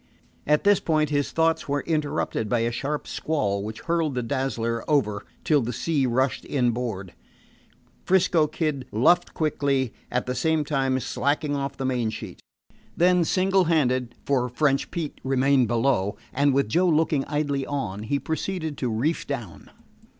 At 0.47 0.63
this 0.63 0.79
point 0.79 1.11
his 1.11 1.31
thoughts 1.31 1.69
were 1.69 1.81
interrupted 1.81 2.49
by 2.49 2.61
a 2.61 2.71
sharp 2.71 3.05
squall, 3.05 3.61
which 3.63 3.81
hurled 3.81 4.15
the 4.15 4.23
Dazzler 4.23 4.83
over 4.89 5.23
till 5.43 5.61
the 5.61 5.71
sea 5.71 6.07
rushed 6.07 6.43
inboard. 6.45 7.13
'Frisco 8.03 8.47
Kid 8.47 8.87
luffed 8.91 9.35
quickly, 9.35 9.93
at 10.09 10.25
the 10.25 10.33
same 10.33 10.65
time 10.65 10.99
slacking 10.99 11.55
off 11.55 11.77
the 11.77 11.85
main 11.85 12.09
sheet. 12.09 12.41
Then, 12.97 13.23
single 13.23 13.65
handed, 13.65 14.15
for 14.25 14.49
French 14.49 14.89
Pete 14.89 15.21
remained 15.23 15.67
below, 15.67 16.17
and 16.33 16.51
with 16.51 16.67
Joe 16.67 16.87
looking 16.89 17.23
idly 17.25 17.67
on, 17.67 18.01
he 18.01 18.17
proceeded 18.17 18.79
to 18.79 18.89
reef 18.89 19.27
down. 19.27 19.69